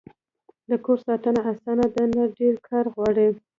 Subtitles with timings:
[0.69, 3.27] د کور ساتنه اسانه ده؟ نه، ډیر کار غواړی